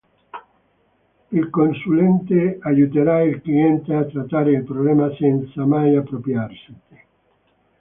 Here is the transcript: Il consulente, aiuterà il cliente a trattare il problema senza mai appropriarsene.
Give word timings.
Il 1.31 1.51
consulente, 1.51 2.57
aiuterà 2.63 3.21
il 3.21 3.39
cliente 3.39 3.93
a 3.93 4.03
trattare 4.05 4.53
il 4.53 4.63
problema 4.63 5.13
senza 5.13 5.63
mai 5.63 5.95
appropriarsene. 5.95 7.05